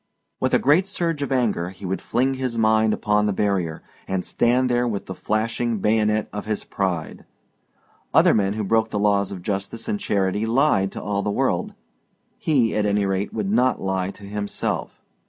With 0.39 0.55
a 0.55 0.57
great 0.57 0.87
surge 0.87 1.21
of 1.21 1.31
anger, 1.31 1.69
he 1.69 1.85
would 1.85 2.01
fling 2.01 2.33
his 2.33 2.57
mind 2.57 2.91
upon 2.91 3.27
the 3.27 3.31
barrier 3.31 3.83
and 4.07 4.25
stand 4.25 4.67
there 4.67 4.87
with 4.87 5.05
the 5.05 5.13
flashing 5.13 5.77
bayonet 5.77 6.27
of 6.33 6.45
his 6.47 6.63
pride. 6.63 7.23
Other 8.11 8.33
men 8.33 8.53
who 8.53 8.63
broke 8.63 8.89
the 8.89 8.97
laws 8.97 9.31
of 9.31 9.43
justice 9.43 9.87
and 9.87 9.99
charity 9.99 10.47
lied 10.47 10.91
to 10.93 11.03
all 11.03 11.21
the 11.21 11.29
world. 11.29 11.75
He 12.39 12.75
at 12.75 12.87
any 12.87 13.05
rate 13.05 13.31
would 13.31 13.51
not 13.51 13.79
lie 13.79 14.09
to 14.09 14.23
himself. 14.23 15.03